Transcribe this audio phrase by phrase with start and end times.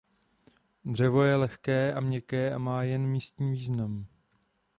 [0.85, 4.05] Dřevo je lehké a měkké a má jen místní význam.